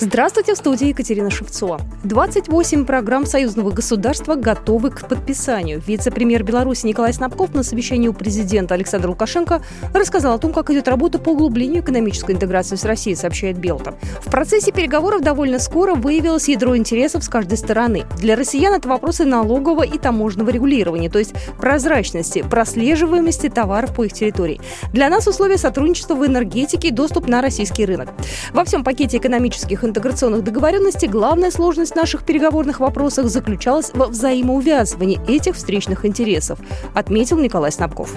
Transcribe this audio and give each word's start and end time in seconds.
Здравствуйте, 0.00 0.54
в 0.54 0.58
студии 0.58 0.88
Екатерина 0.88 1.28
Шевцова. 1.28 1.80
28 2.04 2.84
программ 2.84 3.26
союзного 3.26 3.70
государства 3.70 4.36
готовы 4.36 4.92
к 4.92 5.08
подписанию. 5.08 5.82
Вице-премьер 5.84 6.44
Беларуси 6.44 6.86
Николай 6.86 7.12
Снабков 7.12 7.52
на 7.52 7.64
совещании 7.64 8.06
у 8.06 8.12
президента 8.12 8.74
Александра 8.74 9.08
Лукашенко 9.08 9.60
рассказал 9.92 10.36
о 10.36 10.38
том, 10.38 10.52
как 10.52 10.70
идет 10.70 10.86
работа 10.86 11.18
по 11.18 11.30
углублению 11.30 11.82
экономической 11.82 12.30
интеграции 12.30 12.76
с 12.76 12.84
Россией, 12.84 13.16
сообщает 13.16 13.58
Белта. 13.58 13.96
В 14.24 14.30
процессе 14.30 14.70
переговоров 14.70 15.20
довольно 15.22 15.58
скоро 15.58 15.96
выявилось 15.96 16.48
ядро 16.48 16.76
интересов 16.76 17.24
с 17.24 17.28
каждой 17.28 17.58
стороны. 17.58 18.04
Для 18.18 18.36
россиян 18.36 18.74
это 18.74 18.88
вопросы 18.88 19.24
налогового 19.24 19.82
и 19.82 19.98
таможенного 19.98 20.50
регулирования, 20.50 21.10
то 21.10 21.18
есть 21.18 21.34
прозрачности, 21.58 22.44
прослеживаемости 22.48 23.48
товаров 23.48 23.96
по 23.96 24.04
их 24.04 24.12
территории. 24.12 24.60
Для 24.92 25.08
нас 25.08 25.26
условия 25.26 25.58
сотрудничества 25.58 26.14
в 26.14 26.24
энергетике 26.24 26.88
и 26.88 26.92
доступ 26.92 27.26
на 27.26 27.42
российский 27.42 27.84
рынок. 27.84 28.10
Во 28.52 28.64
всем 28.64 28.84
пакете 28.84 29.16
экономических 29.16 29.87
интеграционных 29.88 30.44
договоренностей 30.44 31.08
главная 31.08 31.50
сложность 31.50 31.92
в 31.92 31.96
наших 31.96 32.22
переговорных 32.22 32.80
вопросах 32.80 33.26
заключалась 33.26 33.90
во 33.94 34.06
взаимоувязывании 34.06 35.20
этих 35.26 35.56
встречных 35.56 36.04
интересов, 36.04 36.58
отметил 36.94 37.38
Николай 37.38 37.72
Снабков. 37.72 38.14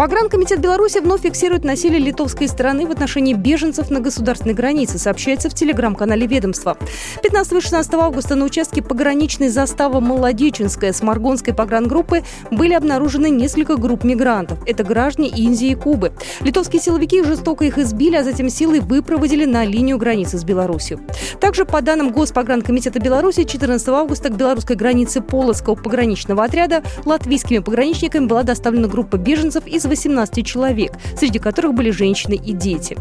Погранкомитет 0.00 0.60
Беларуси 0.60 1.00
вновь 1.00 1.20
фиксирует 1.20 1.62
насилие 1.62 2.00
литовской 2.00 2.48
стороны 2.48 2.86
в 2.86 2.90
отношении 2.90 3.34
беженцев 3.34 3.90
на 3.90 4.00
государственной 4.00 4.54
границе, 4.54 4.98
сообщается 4.98 5.50
в 5.50 5.54
телеграм-канале 5.54 6.26
ведомства. 6.26 6.78
15 7.22 7.52
и 7.52 7.60
16 7.60 7.94
августа 7.96 8.34
на 8.34 8.46
участке 8.46 8.80
пограничной 8.80 9.50
заставы 9.50 10.00
Молодеченская 10.00 10.94
с 10.94 11.02
Маргонской 11.02 11.52
погрангруппы 11.52 12.22
были 12.50 12.72
обнаружены 12.72 13.28
несколько 13.28 13.76
групп 13.76 14.02
мигрантов. 14.02 14.58
Это 14.66 14.84
граждане 14.84 15.28
Индии 15.28 15.72
и 15.72 15.74
Кубы. 15.74 16.12
Литовские 16.40 16.80
силовики 16.80 17.22
жестоко 17.22 17.66
их 17.66 17.76
избили, 17.76 18.16
а 18.16 18.24
затем 18.24 18.48
силой 18.48 18.80
выпроводили 18.80 19.44
на 19.44 19.66
линию 19.66 19.98
границы 19.98 20.38
с 20.38 20.44
Беларусью. 20.44 21.00
Также, 21.40 21.66
по 21.66 21.82
данным 21.82 22.10
Госпогранкомитета 22.10 23.00
Беларуси, 23.00 23.44
14 23.44 23.88
августа 23.88 24.30
к 24.30 24.34
белорусской 24.34 24.76
границе 24.76 25.20
Полоцкого 25.20 25.74
пограничного 25.74 26.42
отряда 26.42 26.82
латвийскими 27.04 27.58
пограничниками 27.58 28.24
была 28.24 28.44
доставлена 28.44 28.88
группа 28.88 29.18
беженцев 29.18 29.66
из 29.66 29.89
18 29.90 30.46
человек, 30.46 30.92
среди 31.16 31.38
которых 31.38 31.74
были 31.74 31.90
женщины 31.90 32.34
и 32.34 32.52
дети. 32.52 32.96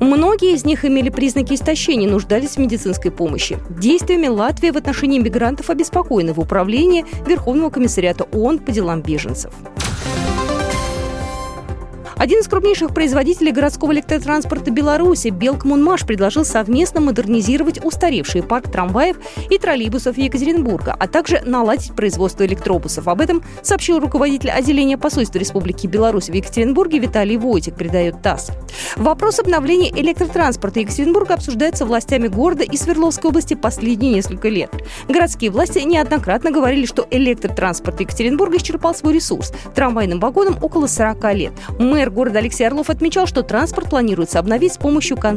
Многие 0.00 0.54
из 0.54 0.64
них 0.64 0.84
имели 0.84 1.08
признаки 1.10 1.54
истощения 1.54 2.06
и 2.06 2.10
нуждались 2.10 2.50
в 2.50 2.58
медицинской 2.58 3.10
помощи. 3.10 3.58
Действиями 3.68 4.28
Латвии 4.28 4.70
в 4.70 4.76
отношении 4.76 5.18
мигрантов 5.18 5.70
обеспокоены 5.70 6.32
в 6.32 6.40
управлении 6.40 7.04
Верховного 7.26 7.70
комиссариата 7.70 8.24
ООН 8.24 8.60
по 8.60 8.70
делам 8.70 9.02
беженцев. 9.02 9.52
Один 12.18 12.40
из 12.40 12.48
крупнейших 12.48 12.92
производителей 12.92 13.52
городского 13.52 13.92
электротранспорта 13.92 14.72
Беларуси, 14.72 15.28
Белкоммунмаш, 15.28 16.04
предложил 16.04 16.44
совместно 16.44 17.00
модернизировать 17.00 17.84
устаревший 17.84 18.42
парк 18.42 18.72
трамваев 18.72 19.18
и 19.48 19.56
троллейбусов 19.56 20.18
Екатеринбурга, 20.18 20.96
а 20.98 21.06
также 21.06 21.40
наладить 21.44 21.94
производство 21.94 22.44
электробусов. 22.44 23.06
Об 23.06 23.20
этом 23.20 23.44
сообщил 23.62 24.00
руководитель 24.00 24.50
отделения 24.50 24.98
посольства 24.98 25.38
Республики 25.38 25.86
Беларусь 25.86 26.28
в 26.28 26.32
Екатеринбурге 26.32 26.98
Виталий 26.98 27.36
Войтик, 27.36 27.76
передает 27.76 28.20
ТАСС. 28.20 28.50
Вопрос 28.96 29.38
обновления 29.38 29.90
электротранспорта 29.90 30.80
Екатеринбурга 30.80 31.34
обсуждается 31.34 31.86
властями 31.86 32.26
города 32.26 32.64
и 32.64 32.76
Свердловской 32.76 33.30
области 33.30 33.54
последние 33.54 34.14
несколько 34.14 34.48
лет. 34.48 34.72
Городские 35.08 35.52
власти 35.52 35.78
неоднократно 35.78 36.50
говорили, 36.50 36.84
что 36.84 37.06
электротранспорт 37.12 38.00
Екатеринбурга 38.00 38.56
исчерпал 38.56 38.92
свой 38.92 39.14
ресурс. 39.14 39.52
Трамвайным 39.76 40.18
вагонам 40.18 40.58
около 40.60 40.88
40 40.88 41.34
лет. 41.34 41.52
Мэр 41.78 42.07
города 42.10 42.38
Алексей 42.38 42.66
Орлов 42.66 42.90
отмечал, 42.90 43.26
что 43.26 43.42
транспорт 43.42 43.90
планируется 43.90 44.38
обновить 44.38 44.72
с 44.74 44.78
помощью 44.78 45.16
концепции 45.16 45.28